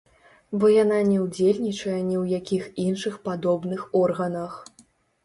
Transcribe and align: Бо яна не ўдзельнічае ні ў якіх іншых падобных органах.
Бо 0.61 0.69
яна 0.83 0.97
не 1.09 1.17
ўдзельнічае 1.25 1.97
ні 2.07 2.15
ў 2.21 2.39
якіх 2.39 2.63
іншых 2.85 3.21
падобных 3.29 3.85
органах. 4.01 4.57